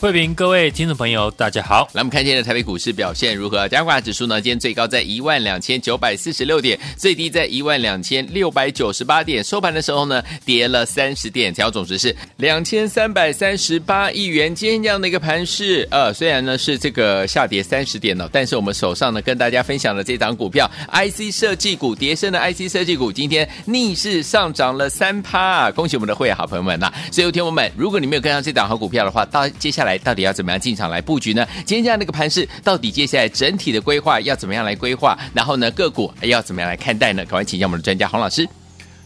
[0.00, 1.88] 慧平，各位听众朋友，大家好。
[1.92, 3.66] 来，我们看今天的台北股市表现如何？
[3.68, 4.40] 加权指数呢？
[4.40, 9.42] 今天最高在一万两千九百四十六点，最低在一万两千六百九十八点。
[9.42, 14.54] 收盘的时候呢，跌了三十点，成交总值是两千三百三十八亿元。
[14.54, 26.88] 今天这样的一个盘势，呃，虽然呢是这个下跌三十点了，但是我们手上呢跟大家分享的这档股票，IC 设计股，跌深的 IC 设计股，今天逆势上涨了三趴，恭喜我们的会员好朋友们呐！
[27.10, 29.87] 所以，有听友们，如果你没有跟上这档好股票的话，到接下来。
[29.88, 31.46] 来，到底要怎么样进场来布局呢？
[31.64, 35.18] 今天这样的一个盘势，到底接下来整体的规划要怎么样来规划？
[35.32, 37.24] 然后呢，个股要怎么样来看待呢？
[37.24, 38.46] 赶快请教我们的专家洪老师。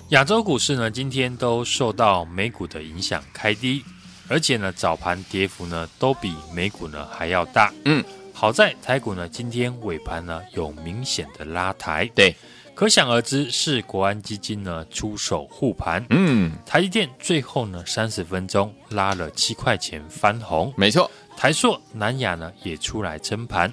[0.09, 3.85] 亚洲股市呢，今天都受到美股的影响开低，
[4.27, 7.73] 而且呢，早盘跌幅呢都比美股呢还要大。
[7.85, 8.03] 嗯，
[8.33, 12.11] 好在台股呢今天尾盘呢有明显的拉抬。
[12.15, 12.35] 对。
[12.75, 16.05] 可想而知，是国安基金呢出手护盘。
[16.09, 20.73] 嗯，台积电最后呢三十分钟拉了七块钱翻红。
[20.77, 23.73] 没错，台硕、南亚呢也出来撑盘，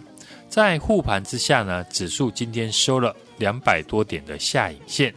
[0.49, 5.13] 在护盘之下呢，指数今天收了两百多点的下影线，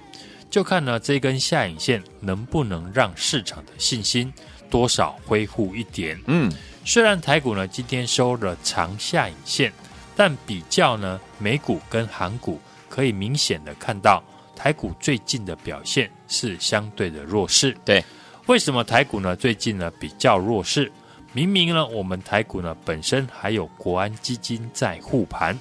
[0.48, 4.33] 就看呢这根下影线能不能让市场的信心
[4.70, 6.19] 多少恢复一点。
[6.28, 6.50] 嗯，
[6.84, 9.72] 虽然台股呢今天收了长下影线，
[10.14, 12.61] 但比较呢美股跟韩股。
[12.92, 14.22] 可以明显的看到，
[14.54, 17.74] 台股最近的表现是相对的弱势。
[17.86, 18.04] 对，
[18.44, 20.92] 为什么台股呢最近呢比较弱势？
[21.32, 25.58] 明明呢我们台股呢本身还有国安基金在护盘，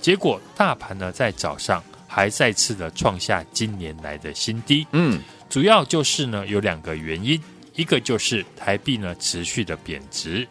[0.00, 4.84] 结果大盘呢在早上还再次的创下今年来的新低。
[4.90, 7.40] 嗯，主要就是呢有两个原因，
[7.76, 10.44] 一个就是台币呢持续的贬值，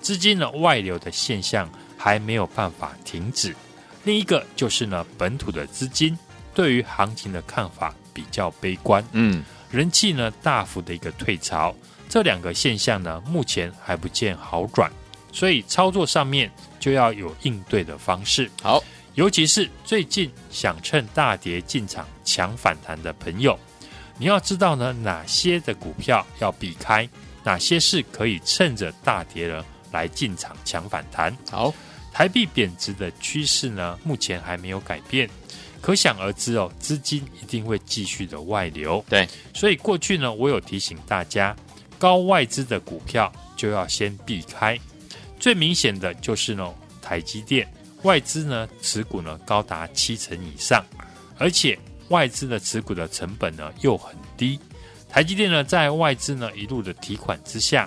[0.00, 3.54] 资金呢外流的现象还没有办法停止。
[4.06, 6.16] 另一个就是呢，本土的资金
[6.54, 11.74] 对于行情的看法比较悲观，嗯，人气呢大幅的一个退潮，
[12.08, 14.88] 这两个现象呢目前还不见好转，
[15.32, 18.48] 所以操作上面就要有应对的方式。
[18.62, 18.80] 好，
[19.14, 23.58] 尤其是最近想趁大跌进场抢反弹的朋友，
[24.18, 27.08] 你要知道呢哪些的股票要避开，
[27.42, 31.36] 哪些是可以趁着大跌了来进场抢反弹。
[31.50, 31.74] 好。
[32.16, 35.28] 台币贬值的趋势呢，目前还没有改变，
[35.82, 39.04] 可想而知哦，资金一定会继续的外流。
[39.06, 41.54] 对，所以过去呢，我有提醒大家，
[41.98, 44.80] 高外资的股票就要先避开。
[45.38, 50.82] 最明显的就是呢，台积电外资呢持股呢高达七成以上，
[51.36, 51.78] 而且
[52.08, 54.58] 外资的持股的成本呢又很低。
[55.10, 57.86] 台积电呢在外资呢一路的提款之下。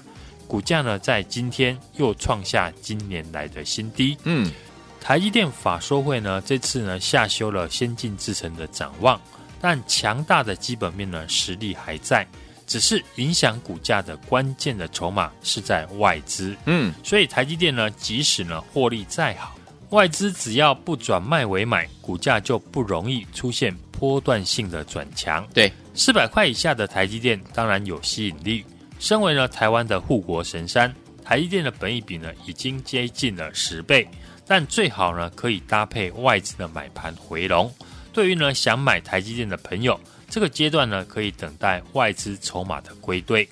[0.50, 4.18] 股价呢，在今天又创下今年来的新低。
[4.24, 4.52] 嗯，
[5.00, 9.22] 台积电法说会呢，这次呢下修了先进制程的展望，
[9.62, 12.26] 但强大的基本面呢实力还在，
[12.66, 16.58] 只是影响股价的关键的筹码是在外资。
[16.66, 19.56] 嗯，所以台积电呢，即使呢获利再好，
[19.92, 25.48] 外资只要不转卖为买，股价就不容易出现波段性的转强。
[25.54, 28.66] 对，四百块以下的台积电当然有吸引力。
[29.00, 30.94] 身为呢台湾的护国神山，
[31.24, 34.08] 台积电的本益比呢已经接近了十倍，
[34.46, 37.74] 但最好呢可以搭配外资的买盘回笼。
[38.12, 39.98] 对于呢想买台积电的朋友，
[40.30, 43.48] 这个阶段呢可以等待外资筹码的归队。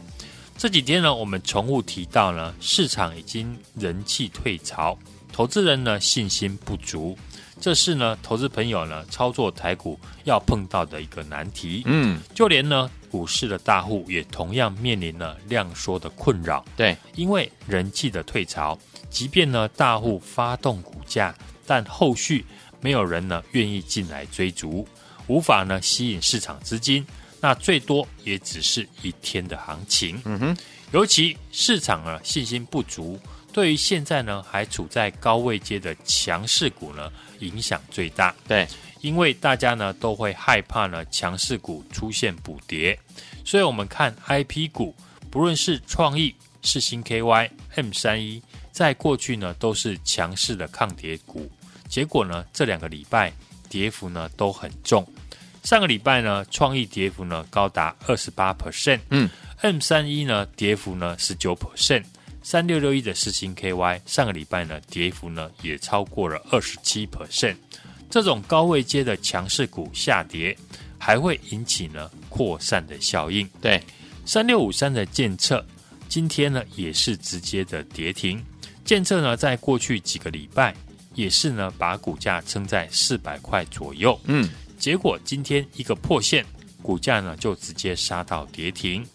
[0.58, 4.98] 这几天呢我们重复提到呢，市场已经人气退潮，
[5.32, 7.18] 投资人呢信心不足，
[7.60, 11.84] 这是呢投资朋友呢操作台股要碰到的一个难题。
[11.86, 12.90] 嗯，就连呢。
[13.10, 18.78] 股市的大户也同样面临了量缩的困扰，对，因为人气的退潮，
[19.10, 21.34] 即便呢大户发动股价，
[21.66, 22.46] 但后续
[22.82, 24.86] 没有人呢愿意进来追逐，
[25.28, 27.08] 无法呢吸引市场资金，
[27.40, 30.22] 那最多也只是一天的行情。
[30.26, 30.58] 嗯哼，
[30.92, 33.18] 尤其市场呢信心不足，
[33.54, 37.10] 对于现在呢还处在高位阶的强势股呢
[37.40, 38.36] 影响最大。
[38.48, 38.68] 对。
[39.02, 42.98] 因为大家呢都会害怕呢强势股出现补跌，
[43.46, 44.94] 所以我们看 IP 股，
[45.30, 48.42] 不论是创意、世新 KY、M 三一，
[48.72, 51.48] 在过去呢都是强势的抗跌股，
[51.88, 53.32] 结果呢这两个礼拜
[53.70, 55.08] 跌幅呢都很重。
[55.64, 59.30] 上个礼拜呢，创意跌幅呢高达二十八 percent，嗯
[59.62, 62.04] ，M 三一呢跌幅呢十九 percent，
[62.50, 67.58] 三六六一的四星 KY 上个礼拜呢跌幅呢也超过了二十七 percent。
[68.10, 70.58] 这种高位阶的强势股下跌，
[70.98, 73.46] 还会引起呢扩散的效应。
[73.60, 73.84] 对，
[74.26, 75.62] 三六五三的建测
[76.08, 78.42] 今天呢也是直接的跌停。
[78.86, 80.74] 建测呢在过去几个礼拜
[81.16, 84.18] 也是呢把股价撑在四百块左右。
[84.24, 84.50] 嗯，
[84.80, 86.46] 结果今天一个破线，
[86.82, 89.06] 股价呢就直接杀到跌停。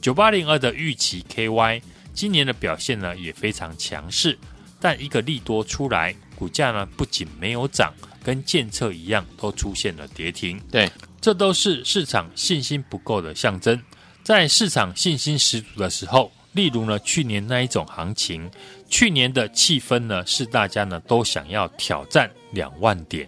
[0.00, 1.82] 九八零二的预期 KY
[2.18, 4.36] 今年的表现呢也非常强势，
[4.80, 7.94] 但一个利多出来，股价呢不仅没有涨。
[8.24, 10.60] 跟建测一样，都出现了跌停。
[10.68, 13.80] 对，这都是市场信心不够的象征。
[14.24, 18.50] 在市场信心十足的时候，例如呢，去年那一种行情，
[18.90, 23.26] 去年的气氛呢，是大家呢都想要挑战两万点，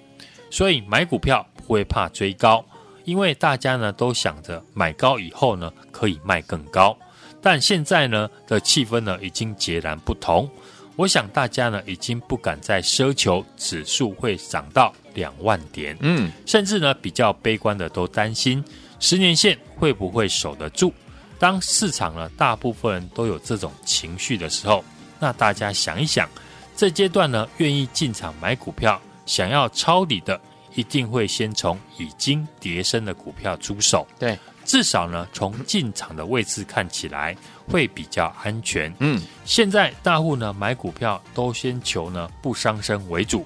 [0.51, 2.63] 所以买股票不会怕追高，
[3.05, 6.99] 因为大家呢都想着买高以后呢可以卖更高。
[7.43, 10.49] 但现在呢的气氛呢已经截然不同。
[10.97, 18.63] 我想大家呢已经不敢再奢求指数会涨到两万点，嗯，甚至呢比较悲观的都担心
[18.99, 20.93] 十年线会不会守得住。
[21.39, 24.85] 当市场呢大部分人都有这种情绪的时候，
[25.19, 26.29] 那大家想一想，
[26.77, 30.39] 这阶段呢愿意进场买股票，想要抄底的，
[30.75, 34.07] 一定会先从已经跌升的股票出手。
[34.19, 34.39] 对。
[34.71, 37.37] 至少呢，从进场的位置看起来
[37.67, 38.95] 会比较安全。
[39.01, 43.45] 嗯，现在大户呢买股票都先求呢不伤身为主。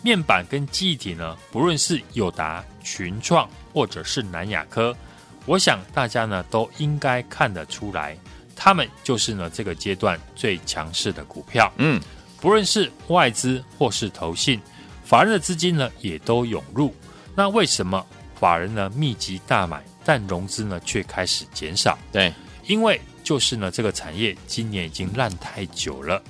[0.00, 4.96] 面板跟记忆体呢，不论是友达、群创或者是南亚科，
[5.44, 8.16] 我想大家呢都应该看得出来，
[8.56, 11.70] 他们就是呢这个阶段最强势的股票。
[11.76, 12.00] 嗯，
[12.40, 14.58] 不论是外资或是投信，
[15.04, 16.94] 法人的资金呢也都涌入。
[17.34, 19.84] 那为什么法人呢密集大买？
[20.04, 22.32] 但融资呢却开始减少，对，
[22.66, 26.22] 因为就是呢这个产业今年已经烂太久了，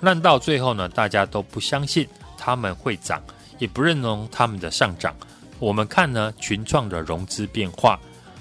[0.00, 2.06] 烂到最后呢大家都不相信
[2.36, 3.22] 他们会涨，
[3.58, 5.14] 也不认同他们的上涨。
[5.58, 7.98] 我们看呢群创的融资变化，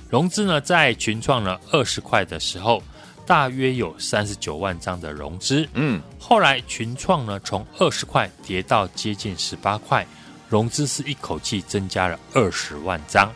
[0.10, 2.81] 融资呢在群创呢二十块的时候，
[3.25, 10.06] 大约有三十九万张的融资，嗯，后来群创呢从二十块跌到接近十八块，
[10.50, 13.31] 融资是一口气增加了二十万张。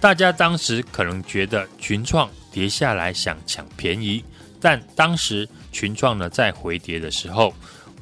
[0.00, 4.24] 大家当时可能觉得群创跌下来想抢便宜，
[4.58, 7.52] 但当时群创呢在回跌的时候，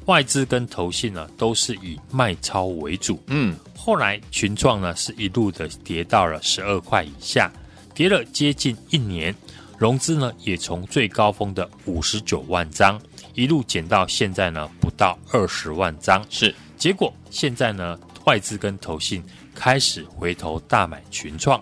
[0.05, 3.21] 外资跟投信呢都是以卖超为主。
[3.27, 7.51] 嗯，后来群创呢是一路的跌到了十二块以下，
[7.93, 9.35] 跌了接近一年，
[9.77, 12.99] 融资呢也从最高峰的五十九万张
[13.35, 16.25] 一路减到现在呢不到二十万张。
[16.29, 19.21] 是，结果现在呢外资跟投信
[19.53, 21.61] 开始回头大买群创。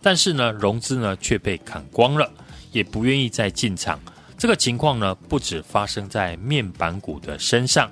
[0.00, 2.30] 但是呢，融资呢却被砍光了，
[2.72, 4.00] 也不愿意再进场。
[4.36, 7.90] 这个情况呢，不止发生在面板股的身上，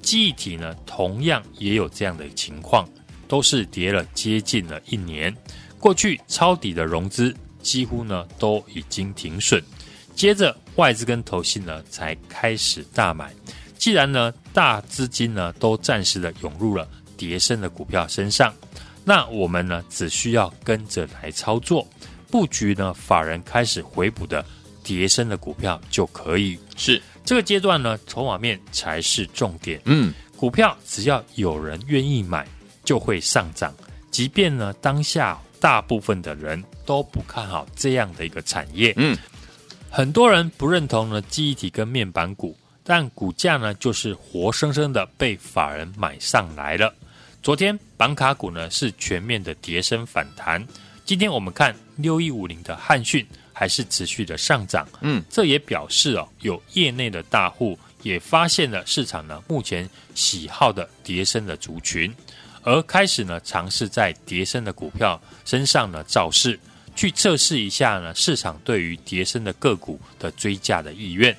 [0.00, 2.88] 记忆体呢同样也有这样的情况，
[3.26, 5.36] 都是跌了接近了一年。
[5.78, 9.62] 过去抄底的融资几乎呢都已经停损，
[10.14, 13.32] 接着外资跟投信呢才开始大买。
[13.76, 18.54] 既然呢大资金呢都暂时的涌入了跌深的股票身上。
[19.08, 21.88] 那我们呢，只需要跟着来操作，
[22.30, 24.44] 布局呢，法人开始回补的
[24.84, 26.58] 叠升的股票就可以。
[26.76, 29.80] 是这个阶段呢，筹码面才是重点。
[29.86, 32.46] 嗯，股票只要有人愿意买，
[32.84, 33.74] 就会上涨。
[34.10, 38.92] 即便呢，当下大部分的人都不看好这样的一个产业。
[38.98, 39.16] 嗯，
[39.88, 46.94] 很多人不认同呢，记忆体跟面板股，但股价呢，就是活生生的被法人买上来了。
[47.42, 50.64] 昨天板卡股呢是全面的跌升反弹，
[51.04, 62.14] 今天我们看六一五零的汉讯还是持续的上涨，嗯，这也表示哦，有业内的大户也发现了市场呢目前喜好的跌升的族群，
[62.62, 66.56] 而开始呢尝试在跌升的股票身上呢造势，
[66.94, 71.36] 去测试一下呢市场对于跌升的个股的追价的意愿。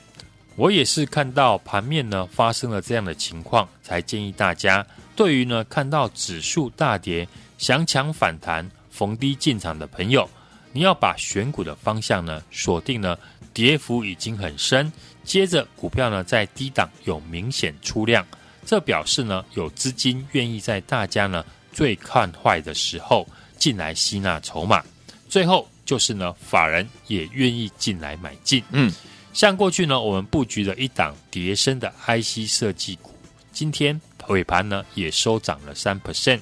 [0.57, 4.85] 我也是看到盘面呢发生了这样的情况，才建议大家。
[5.19, 10.29] 对于呢，看到指数大跌，想抢反弹、逢低进场的朋友，
[10.71, 13.19] 你要把选股的方向呢锁定呢，
[13.53, 14.89] 跌幅已经很深，
[15.25, 18.25] 接着股票呢在低档有明显出量，
[18.65, 24.81] 这表示呢有资金愿意在大家呢最看坏的时候进来吸纳筹码，
[25.27, 28.63] 最后就是呢法人也愿意进来买进。
[28.71, 28.89] 嗯，
[29.33, 33.13] 像过去呢我们布局了一档跌深的 IC 设计股，
[33.51, 33.99] 今天。
[34.29, 36.39] 尾盘呢也收涨了三 percent，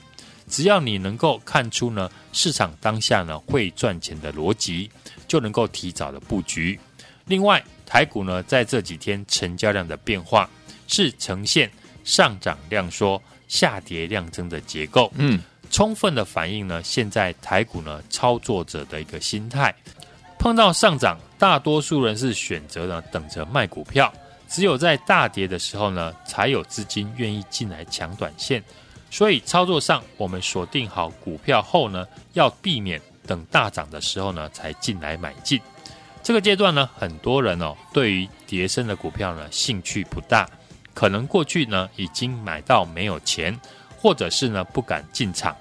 [0.47, 4.89] 只要你能够看出呢市场当下呢会赚钱的逻辑，
[5.27, 6.79] 就能够提早的布局。
[7.25, 10.49] 另外，台股呢在这几天成交量的变化
[10.87, 11.69] 是呈现
[12.03, 19.73] 上涨量缩、下跌量增的结构，嗯，充分的反映呢现在台股呢操作者的一个心态。
[20.39, 24.13] 碰到上涨，大多数人是选择呢等着卖股票，
[24.47, 28.63] 只有在大跌的时候呢，才有资金愿意进来抢短线。
[29.09, 35.59] 所以操作上，我们锁定好股票后呢，要避免等大涨的时候呢才进来买进。
[36.23, 40.49] 这个阶段呢，很多人哦对于跌升的股票呢兴趣不大，
[40.93, 43.57] 可能过去呢已经买到没有钱，
[43.97, 45.55] 或者是呢不敢进场，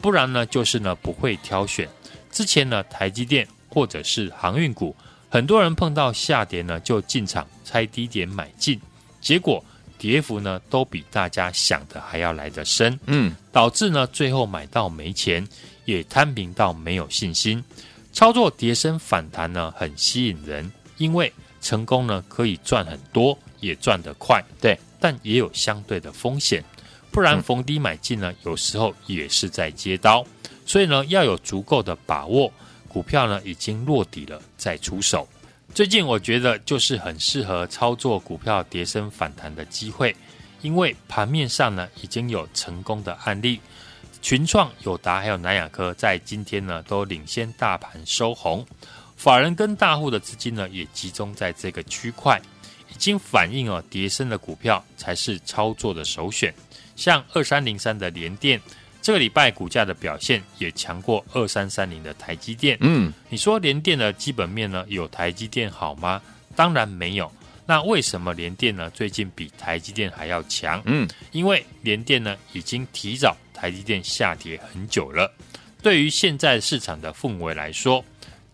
[0.00, 1.88] 不然呢就是呢不会挑选。
[2.30, 3.46] 之前呢台积电。
[3.74, 4.94] 或者是航运股，
[5.32, 8.78] 很多人碰到下跌呢，就进场猜低点买进，
[9.18, 9.64] 结果
[9.96, 15.48] 跌幅呢都比大家想的还要来得深，嗯，导致呢最后买到没钱，
[15.86, 17.64] 也摊平到没有信心。
[18.12, 26.62] 操作跌升反弹呢很吸引人，因为成功呢可以赚很多，也赚得快，对，但也有相对的风险，
[27.10, 30.22] 不然逢低买进呢，有时候也是在接刀，
[30.66, 32.52] 所以呢要有足够的把握。
[32.92, 35.26] 股票呢已经落底了，再出手。
[35.74, 40.14] 最近我觉得就是很适合操作股票跌升反弹的机会，
[40.60, 43.58] 因为盘面上呢已经有成功的案例，
[44.20, 48.66] 群创、友达还有南亚科在今天呢都领先大盘收红，
[49.16, 52.38] 法人跟大户的资金呢也集中在这个区块，
[52.90, 56.52] 已经反映了跌升的股票才是操作的首选，
[56.94, 58.60] 像二三零三的联电。
[59.02, 62.78] 这个礼拜股价的表现也强过二三三零的台积电。
[62.80, 66.22] 嗯，你说联电的基本面呢有台积电好吗？
[66.54, 67.30] 当然没有。
[67.66, 70.80] 那为什么联电呢最近比台积电还要强？
[70.84, 75.32] 嗯，因为联电呢已经提早台积电下跌很久了。
[75.82, 78.04] 对于现在市场的氛围来说，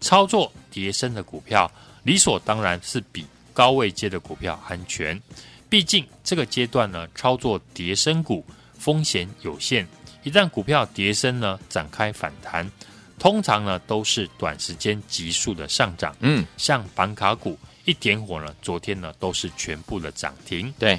[0.00, 1.70] 操作跌升的股票
[2.04, 5.20] 理所当然是比高位接的股票安全。
[5.68, 8.42] 毕竟这个阶段呢，操作跌升股
[8.78, 9.86] 风险有限。
[10.22, 12.70] 一旦股票跌升呢，展开反弹，
[13.18, 16.14] 通常呢都是短时间急速的上涨。
[16.20, 20.72] 嗯，像板卡股一点火呢，昨天呢都是全部的涨停。
[20.78, 20.98] 对，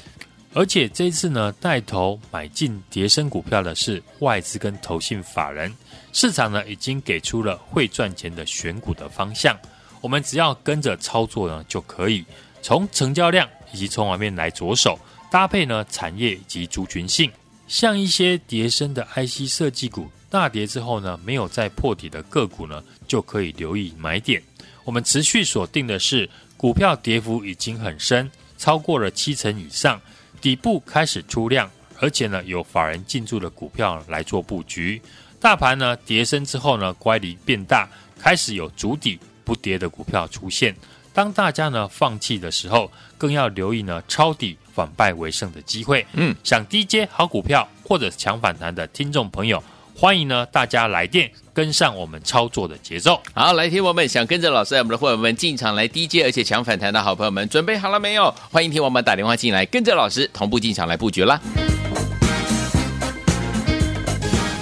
[0.54, 5.72] 而且这次呢，带头买进跌升股票的是外资跟投信法人，
[6.12, 9.56] 市场呢已经给出了会赚钱的选股的方向，
[10.02, 12.26] 我们只要跟着操作呢就可以。
[12.62, 15.00] 从成交量以及筹码面来着手，
[15.32, 17.32] 搭配呢产业以及族群性。
[17.70, 24.42] 像一些跌升的 IC 设计股，大跌之后呢，没有再破底的个股呢，就可以留意买点。
[24.84, 30.02] 我们持续锁定的是股票跌幅已经很深，超过了七成以上，
[30.42, 35.00] 底部开始出量，而且呢有法人进驻的股票来做布局。
[35.40, 40.76] 大盘呢跌升之后呢，乖离变大，开始有足底不跌的股票出现。
[41.14, 44.58] 当大家呢放弃的时候，更要留意呢抄底。
[44.72, 49.62] 反败为胜的机会，嗯，想低阶好股票或者抢反弹的听众朋友，
[49.94, 53.22] 欢迎呢大家来电跟上我们操作的节奏。
[53.34, 58.34] 好，来听我们想跟着老师，我们的伙伴们进场来低阶而且抢反弹的好朋友们，准备好了没有？
[58.50, 61.42] 欢迎听我们打电话进来，跟着老师同步进场来布局啦。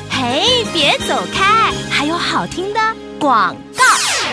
[0.09, 2.79] 嘿，别走开，还有好听的
[3.19, 3.66] 广告。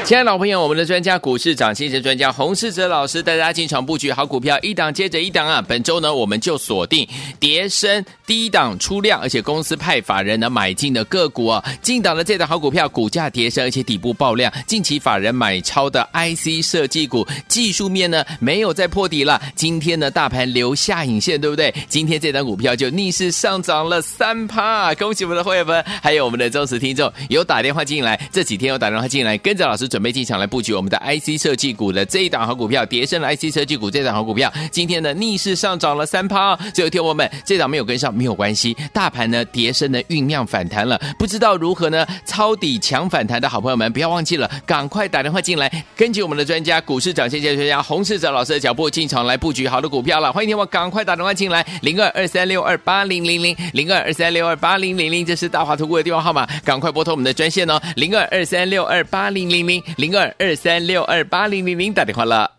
[0.05, 5.65] 亲爱的老朋友，我们的专家股市涨先生专家洪世哲老师带大家进场布局好股票，一档接着一档啊！
[5.67, 7.09] 本周呢，我们就锁定
[7.41, 19.41] 跌升低档出量，而且公司派法人呢买进的个股啊，进档的这档好股票，股价跌升，而且底部爆量，近期法人买超的 IC 设计股，技术面呢没有再破底了。
[19.55, 21.75] 今天呢，大盘留下影线，对不对？
[21.89, 29.89] 今天这档股票就逆势上涨了三趴，恭喜我们的会员们，还有我们的忠实听众，有打电话进来，这几天有打电话进来，跟着老师。
[29.95, 36.57] 准备进场来布局我们的 IC 设计股的这一档好股票，跌深了 IC 设计股这档好股票，今天呢逆势上涨了三趴。
[36.75, 50.33] 最后听我们这档没有跟上没有关系，大盘呢跌深的酝酿反弹了，不知道如何呢抄底抢反弹的好朋友们，不要忘记了，赶快打电话进来，根据我们的专家股市涨先机专家洪市哲老师的脚步进场来布局好的股票了。
[50.33, 59.84] 欢迎听我赶快打电话进来，零二二三六二八零零零零二二三六二八零零零，这是大华图股的电话号码，赶快拨通我们的专线哦，零二二三六二八零零零。
[59.97, 62.51] 零二二三六二八零零零打电话了，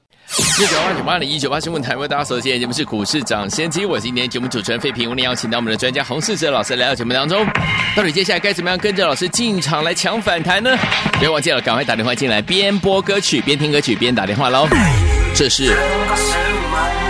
[0.58, 7.46] 六九八九八零一九八新闻台为大家所见节目是股市涨先机，我是今天节目主持人费平，我们邀请到我们的专家洪世哲老师来到节目当中，
[7.96, 10.78] 到底接下来该怎么样跟着老师进场来抢反弹呢？
[11.20, 14.68] 别忘记了，赶快打电话进来，边播歌曲边听歌曲边打电话喽。
[15.34, 15.76] 这是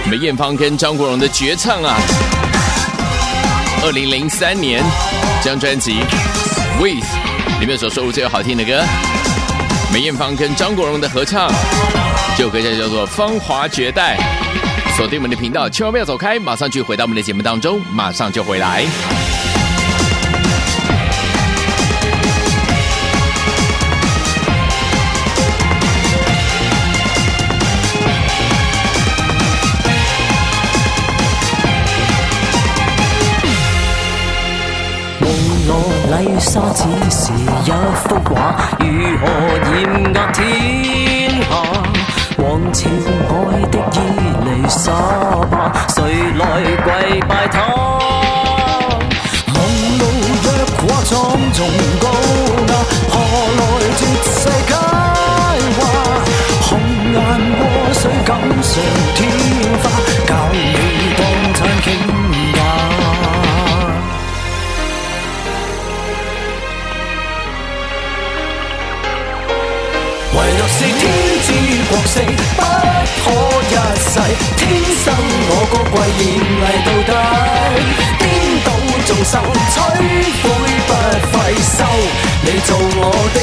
[0.09, 1.95] 梅艳芳跟张国荣的绝唱啊。
[3.83, 4.83] 二零零三年
[5.43, 5.91] 这张专辑
[6.79, 7.05] 《With》
[7.59, 8.83] 里面所收录最好听的歌，
[9.95, 11.49] 梅艳芳跟张国荣的合唱，
[12.35, 14.17] 这首歌叫做《芳华绝代》。
[14.97, 18.83] 锁定我们的频道，千万不要走开，马上去回到我们的节目当中，马上就回来。
[36.39, 37.71] 沙只是一
[38.03, 38.85] 幅画，如
[39.19, 39.23] 何
[39.71, 40.41] 艳压天
[41.41, 41.51] 下？
[42.37, 42.79] 王朝
[43.49, 43.97] 爱的伊
[44.43, 44.91] 丽莎
[45.49, 45.53] 白，
[45.89, 45.95] 谁
[46.37, 46.41] 来
[46.83, 46.87] 跪
[47.27, 47.55] 拜她？
[49.53, 49.55] 红
[49.97, 50.01] 路
[50.43, 51.13] 若跨苍
[51.53, 51.55] 穹
[52.01, 52.03] 高
[52.67, 52.71] 雅，
[53.09, 53.13] 何
[53.57, 53.61] 来
[53.97, 54.35] 绝世
[54.67, 54.71] 佳
[55.77, 55.81] 话？
[56.61, 56.69] 红
[57.13, 57.15] 颜
[57.57, 57.61] 祸
[57.93, 58.29] 水锦
[58.61, 58.73] 上
[59.15, 59.17] 添
[59.81, 59.83] 花，
[72.55, 73.23] 不可
[73.69, 74.13] 一世。
[74.57, 74.61] 天
[75.03, 75.05] 生
[75.49, 76.23] 我高贵，艳
[76.61, 77.11] 丽到底。
[78.19, 78.23] 颠
[78.63, 78.67] 倒
[79.05, 79.33] 众生，
[79.71, 79.75] 摧
[80.41, 80.43] 毁
[80.87, 80.91] 不
[81.31, 81.77] 费收。
[82.41, 82.99] 你做我
[83.33, 83.37] 的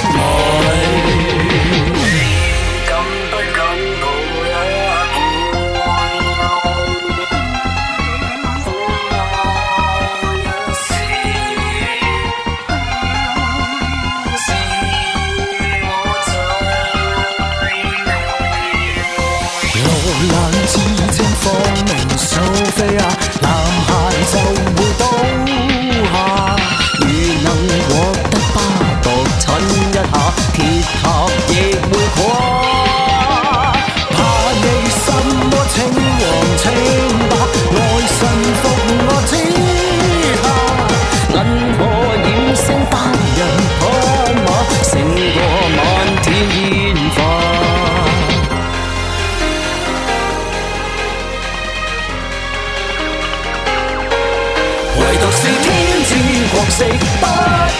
[56.52, 57.24] 角色不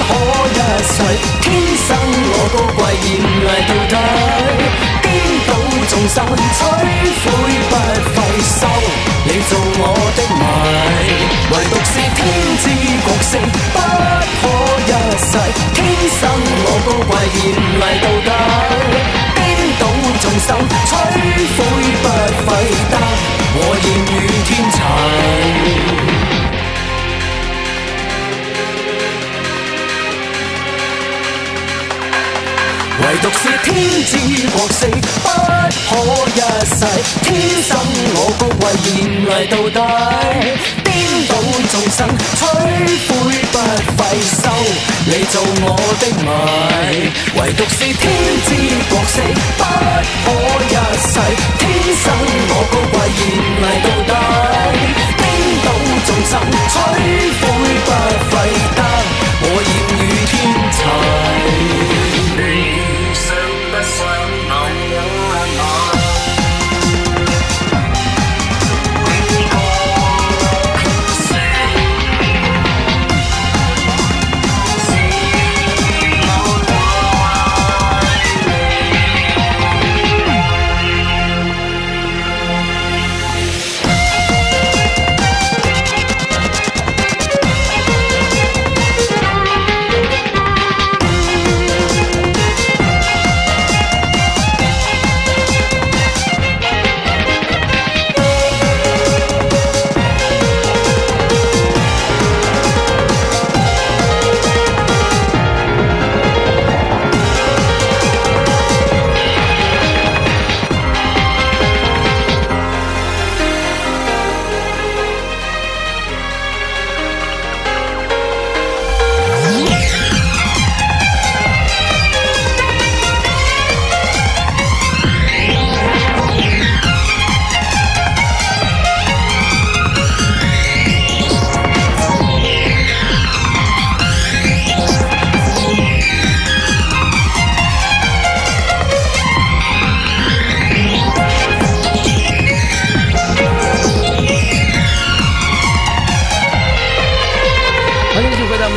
[0.08, 0.11] 可
[0.48, 0.96] 一世，
[1.42, 1.44] 天
[1.76, 1.88] 生
[2.32, 3.94] 我高贵，艳丽到底，
[5.02, 5.06] 颠
[5.46, 5.50] 倒
[5.88, 6.16] 众生，
[6.56, 6.61] 摧
[7.20, 7.24] 毁
[7.68, 7.72] 不
[8.14, 8.61] 费心，
[9.24, 9.85] 你做我
[10.16, 10.42] 的迷。
[11.52, 12.18] 唯独是天
[12.62, 12.64] 之
[13.04, 13.32] 角色
[13.74, 13.76] 不
[14.40, 14.42] 可
[14.88, 15.32] 一世，
[15.74, 15.78] 天
[16.18, 16.20] 生
[16.64, 17.44] 我高贵，艳
[17.78, 18.30] 丽到底，
[19.37, 19.38] 颠
[19.78, 19.82] 倒
[20.22, 20.48] 众生，
[20.87, 20.90] 摧
[21.56, 21.61] 毁
[22.02, 22.06] 不
[22.48, 22.50] 费
[22.90, 22.94] 得，
[23.54, 24.14] 我艳遇
[24.46, 26.12] 天齐。
[33.12, 34.16] 唯独是天之
[34.48, 35.92] 国色，不可
[36.33, 36.81] 一世。
[37.20, 37.29] 天
[37.62, 37.77] 生
[38.16, 39.77] 我高贵，艳丽到底。
[40.83, 40.88] 颠
[41.29, 41.31] 倒
[41.70, 42.42] 众生，摧
[43.07, 43.12] 毁
[43.53, 43.55] 不
[43.98, 44.01] 费
[44.40, 44.48] 收。
[45.05, 46.27] 你做我的迷，
[47.38, 48.01] 唯独是天
[48.46, 48.51] 之
[48.88, 49.20] 国色，
[49.59, 49.62] 不
[50.25, 50.27] 可
[50.64, 50.75] 一
[51.12, 51.14] 世。
[51.59, 51.62] 天
[52.03, 52.05] 生
[52.48, 53.20] 我高贵，艳
[53.61, 54.12] 丽到底。
[55.18, 55.22] 颠
[55.62, 55.68] 倒
[56.07, 56.33] 众生，
[56.70, 56.75] 摧
[57.42, 57.44] 毁
[57.85, 57.88] 不
[58.31, 58.91] 费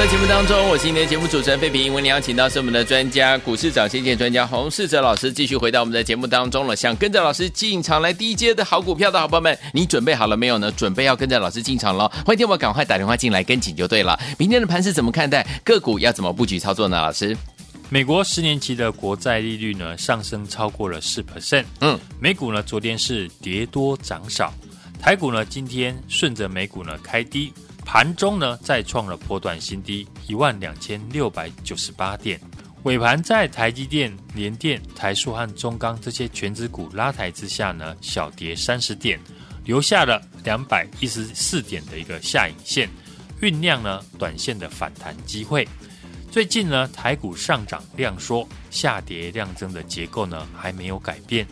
[0.08, 1.92] 节目当中，我是今天的节目主持人费平。
[1.92, 6.76] 为您邀请到是我们的专家，股市涨先见专家洪世哲老师，继续回到我们的节目当中了。
[6.76, 10.72] 想跟着老师进场来低阶的好股票的好朋友们，你准备好了没有呢？
[10.74, 14.20] 准备要跟着老师进场了，欢迎听我赶快打电话进来跟紧就对了。
[14.38, 15.46] 明天的盘是怎么看待？
[15.64, 16.98] 个股要怎么布局操作呢？
[16.98, 17.36] 老师，
[17.90, 21.66] 美国十年期的国债利率呢上升超过了四 percent。
[21.82, 24.54] 嗯，美股呢昨天是跌多涨少，
[25.02, 27.52] 台股呢今天顺着美股呢开低。
[27.86, 32.38] 盘中呢，再创了波段新低，一万两千六百九十八点。
[32.84, 39.20] 尾盘在台积电、联电、台塑和中钢这些全指股拉抬之下呢，小跌三十点，
[39.64, 42.90] 留下了两百一十四点的一个下影线，
[43.40, 45.68] 酝酿呢短线的反弹机会。
[46.30, 51.48] 最近呢，台股上涨量缩，下跌量增的结构呢还没有改变。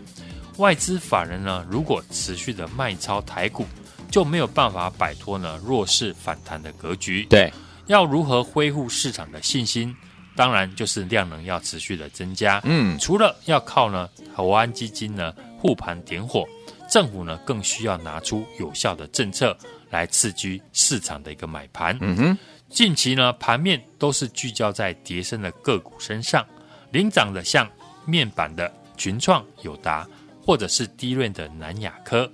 [0.57, 3.65] 外资法人呢，如果持续的卖超台股，
[4.13, 7.25] 就没有办法摆脱呢弱势反弹的格局。
[7.31, 7.51] 对，
[7.87, 9.91] 要如何恢复市场的信心？
[10.35, 12.61] 当然就是量能要持续的增加。
[12.63, 16.47] 嗯，除了要靠呢投安基金呢护盘点火，
[16.87, 19.57] 政府呢更需要拿出有效的政策
[19.89, 21.97] 来刺激市场的一个买盘。
[21.99, 22.37] 嗯哼，
[22.69, 26.45] 近期呢盘面都是聚焦在跌升的个股身上，
[26.91, 27.67] 领涨的像
[28.05, 30.07] 面板的群创、友达，
[30.45, 32.31] 或者是低润的南亚科。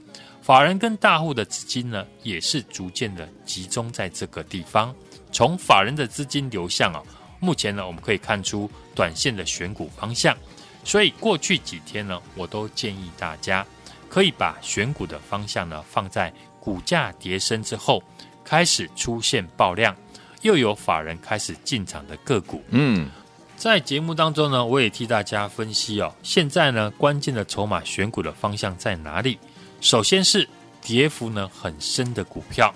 [0.49, 4.91] 法人跟大户的资金呢，也是逐渐的集中在这个地方。
[5.31, 7.03] 从法人的资金流向啊，
[7.39, 10.35] 目前呢，我们可以看出短线的选股方向。
[10.83, 13.63] 所以过去几天呢，我都建议大家
[14.09, 18.01] 可以把选股的方向呢，放在股价跌升之后，
[18.43, 19.95] 开始出现爆量，
[20.41, 22.63] 又有法人开始进场的个股。
[22.69, 23.07] 嗯，
[23.55, 29.37] 在节目当中呢，我也替大家分析哦，现在呢，关键的筹码选股的方向在哪里？
[29.81, 30.47] 首先是
[30.81, 32.73] 跌幅呢很深的股票，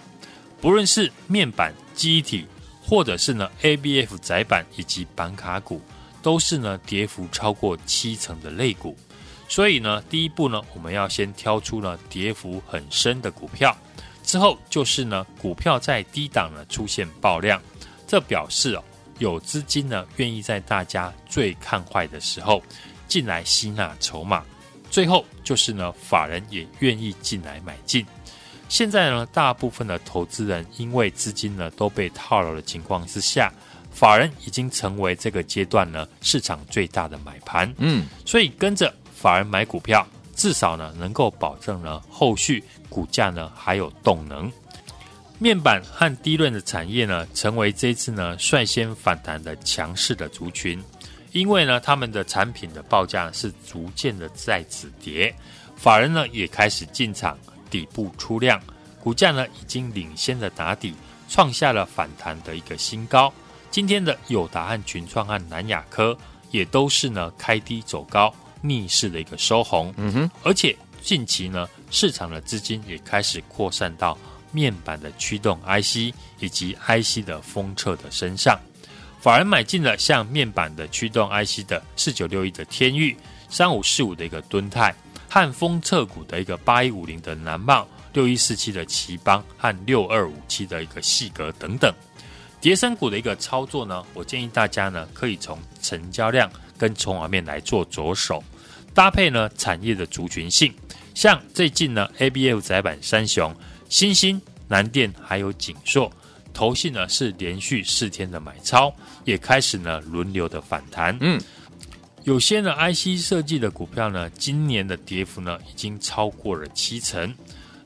[0.62, 2.46] 不论是面板、机体，
[2.82, 5.82] 或者是呢 ABF 载板以及板卡股，
[6.22, 8.98] 都是呢跌幅超过七成的类股。
[9.50, 13.76] 所以呢，第一步呢，我们要先挑出呢跌幅很深的股票，
[14.24, 17.62] 之后就是呢股票在低档呢出现爆量，
[18.08, 18.84] 这表示哦
[19.20, 22.64] 有资金呢愿意在大家最看坏的时候
[23.08, 24.44] 进来吸纳筹码。
[24.94, 28.06] 最后就是呢，法人也愿意进来买进。
[28.70, 33.52] 现在呢，大部分的投资人因为资金呢都被套牢的情况之下，
[33.92, 37.74] 法人已经成为这个阶段呢市场最大的买盘。
[37.80, 44.52] 嗯，所以跟着法人买股票，至少呢能够保证呢后续股价呢还有动能。
[45.40, 50.80] 面板和低润的产业呢，成为这次呢率先反弹的强势的族群。
[51.34, 55.36] 因为呢，他们的产品的报价是逐渐的在止跌，
[55.76, 57.38] 法人呢也开始进场
[57.70, 58.62] 底部出量，
[59.02, 60.94] 股价呢已经领先的打底，
[61.28, 63.34] 创下了反弹的一个新高。
[63.72, 66.16] 今天的友达和群创和南亚科
[66.52, 69.92] 也都是呢开低走高，逆势的一个收红。
[69.98, 74.16] 嗯哼，而且近期呢市场的资金也开始扩散到
[74.52, 78.60] 面板的驱动 IC 以及 IC 的封测的身上。
[79.24, 83.16] 反而买进了像面板的驱动 IC 的四九六一的天钰，
[83.48, 84.94] 三五四五的一个敦泰，
[85.30, 91.90] 和封测股的一个八一五零的南茂，六一四七的奇邦和六二五七的一个细格等等。
[92.60, 98.44] 跌深股的一个操作呢，我建议大家呢可以从成交量跟筹码面来做着手，
[98.94, 100.74] 搭配呢产业的族群性，
[101.16, 103.56] 像最近呢 ABF 窄板三雄，
[103.88, 106.12] 新兴、南电还有景硕。
[106.54, 108.94] 投信呢是连续四天的买超，
[109.26, 111.18] 也开始呢轮流的反弹。
[111.20, 111.42] 嗯，
[112.24, 117.34] 有些呢 IC 设计的股票呢，今年的跌幅呢已经超过了七成，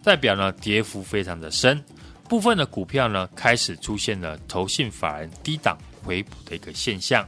[0.04, 1.84] 代表呢跌幅非常的深。
[2.30, 7.26] 部分的股票呢开始出现了投信法人低档回补的一个现象。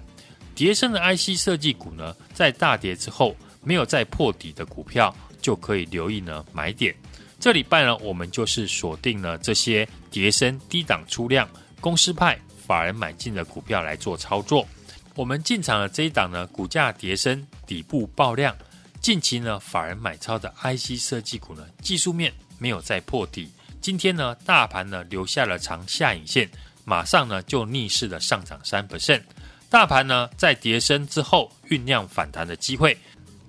[0.53, 6.93] 跌深的 IC 设计股呢，在大跌之后没有再破底的股票，就可以留意呢买点。
[7.39, 11.49] 这礼拜呢，我们就是锁定了这些跌升低档出量、
[11.79, 14.67] 公司派法人买进的股票来做操作。
[15.15, 18.55] 我们进场的这一档呢，股价跌升，底部爆量。
[18.99, 23.49] 近期呢，法人买超的 IC 设计股呢，技术面没有再破底。
[23.79, 26.49] 今天呢，大盘呢留下了长下影线，
[26.83, 29.21] 马上呢就逆势的上涨三 percent。
[29.69, 32.97] 大盘呢在跌升之后酝酿反弹的机会。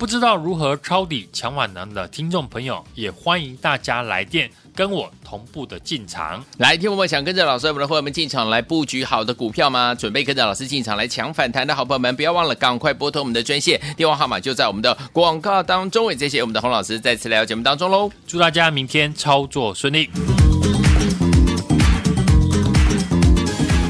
[0.01, 6.43] 不知道如何抄底抢碗囊的听众朋友，也欢迎大家来电跟我同步的进场。
[6.57, 9.95] 来，听我们想跟着老师我们的伙伴们进场来布局好的股票吗？
[9.95, 16.11] 准备跟着老师进场来抢反弹的好朋友们，不要忘了赶快拨通我们的专线，电话号码就在我们的广告当中。
[16.11, 20.09] 也谢谢我们的洪老师再次来到节目当中喽，祝大家明天操作顺利。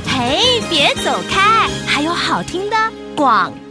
[0.09, 2.77] 嘿，别走开，还有好听的
[3.15, 3.70] 广告。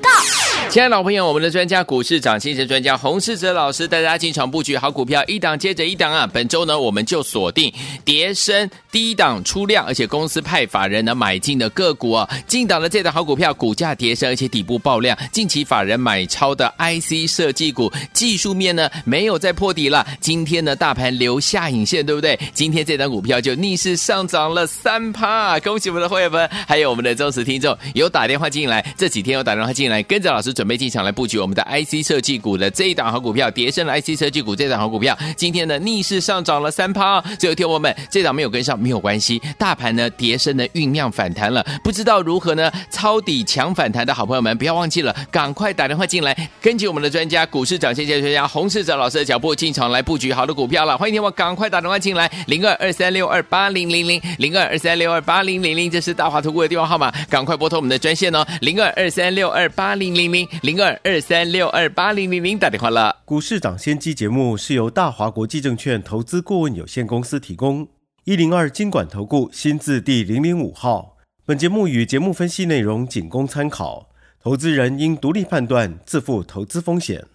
[0.69, 6.29] 亲爱的老朋友，我们的专家股市涨先机专家洪世哲老师带大家进场布局好股票，一档接着一档啊！
[6.31, 7.73] 本周呢，我们就锁定
[8.05, 20.05] 跌升低档出量，而且公司派法人呢买进的个股啊，进档的这档好股票，股价跌升，而且底部爆量，近期法人买超的 IC 设计股，技术面呢没有再破底了。
[20.21, 22.39] 今天呢，大盘留下影线，对不对？
[22.53, 30.53] 今天这档股票就逆势上涨了三趴，恭喜我们的会员们，还有我们的忠实听众，有打电话进来，这几天有打电话进来，跟着老师。
[30.59, 37.21] 准备进场来布局我们的 IC 设计股的这一档好股票，跌深了 IC 设计股这档好股票，今天呢逆势上涨了三趴。
[37.39, 50.97] 最后听我们这档没有跟上没有关系，大盘呢跌深的酝酿反弹了，不知道如何呢抄底抢反弹的好朋友们，不要忘记了，赶快打电话进来，根据我们的专家股市涨先机专家洪士哲老师的脚步进场来布局好的股票了。
[50.97, 60.48] 欢迎听我赶快打电话进来，零二二三六二八零零零零二二三六二八零零零，这是大华投顾的电话号码，赶快拨通我们的专线哦，零二二三六二八零零零。
[60.61, 63.17] 零二二三六二八零零零打电话了。
[63.25, 67.87] 股市涨先机节目是由大华国际证券投资顾问有限公司提供，
[68.23, 71.17] 一零二经管投顾新字第零零五号。
[71.45, 74.09] 本节目与节目分析内容仅供参考，
[74.41, 77.25] 投资人应独立判断，自负投资风险。